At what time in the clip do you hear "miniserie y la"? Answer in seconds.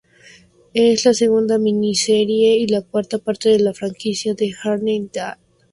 1.59-2.81